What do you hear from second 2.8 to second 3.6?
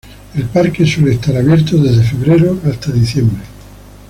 diciembre.